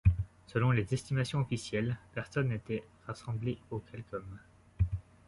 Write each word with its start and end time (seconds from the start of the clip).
Selon 0.47 0.73
des 0.73 0.91
estimations 0.95 1.41
officielles, 1.41 1.95
personnes 2.11 2.51
étaient 2.51 2.83
rassemblées 3.05 3.59
au 3.69 3.77
Qualcomm. 3.77 4.39